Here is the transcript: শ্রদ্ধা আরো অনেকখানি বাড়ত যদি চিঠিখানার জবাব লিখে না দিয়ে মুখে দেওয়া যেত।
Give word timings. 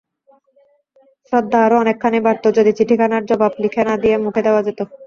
শ্রদ্ধা 1.25 1.59
আরো 1.65 1.75
অনেকখানি 1.79 2.19
বাড়ত 2.25 2.45
যদি 2.57 2.71
চিঠিখানার 2.77 3.23
জবাব 3.29 3.51
লিখে 3.63 3.81
না 3.87 3.93
দিয়ে 4.03 4.15
মুখে 4.25 4.41
দেওয়া 4.45 4.61
যেত। 4.67 4.79